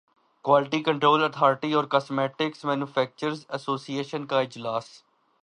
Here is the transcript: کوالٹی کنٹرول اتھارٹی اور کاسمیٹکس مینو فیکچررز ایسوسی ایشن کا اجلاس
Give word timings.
کوالٹی 0.45 0.81
کنٹرول 0.83 1.23
اتھارٹی 1.23 1.71
اور 1.73 1.83
کاسمیٹکس 1.91 2.65
مینو 2.65 2.85
فیکچررز 2.85 3.45
ایسوسی 3.49 3.97
ایشن 3.97 4.25
کا 4.25 4.39
اجلاس 4.39 4.89